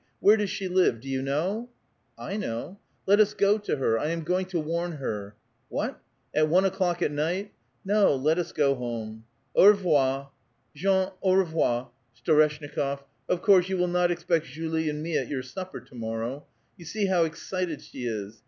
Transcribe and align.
Where 0.19 0.35
does 0.35 0.49
she 0.49 0.67
live? 0.67 0.99
Do 0.99 1.07
vou 1.07 1.21
know?" 1.23 1.69
"'l 2.17 2.35
know." 2.39 2.79
'* 2.91 3.05
Let 3.05 3.19
us 3.19 3.35
go 3.35 3.59
to 3.59 3.75
her. 3.77 3.99
I 3.99 4.07
am 4.07 4.23
going 4.23 4.47
to 4.47 4.59
warn 4.59 4.93
her."" 4.93 5.35
What! 5.69 6.01
at 6.33 6.49
one 6.49 6.65
o'clock 6.65 7.03
at 7.03 7.11
night? 7.11 7.51
No, 7.85 8.15
let 8.15 8.39
us 8.39 8.51
go 8.51 8.73
home.— 8.73 9.25
Au 9.55 9.67
revoir! 9.67 10.31
Jean.— 10.75 11.11
Aurevoir! 11.23 11.89
Storeshnikof.— 12.17 13.03
Of 13.29 13.43
course, 13.43 13.69
you 13.69 13.77
will 13.77 13.87
not 13.87 14.09
expect 14.09 14.47
Julie 14.47 14.89
and 14.89 15.03
me 15.03 15.19
at 15.19 15.27
your 15.27 15.43
supper, 15.43 15.79
to 15.81 15.93
morrow. 15.93 16.47
You 16.77 16.85
see 16.85 17.05
how 17.05 17.23
excited 17.25 17.79
she 17.83 18.07
is. 18.07 18.39